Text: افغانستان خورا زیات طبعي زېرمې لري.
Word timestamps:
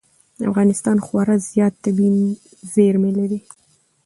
افغانستان 0.49 0.97
خورا 1.05 1.35
زیات 1.49 1.73
طبعي 1.83 2.13
زېرمې 2.73 3.11
لري. 3.19 3.39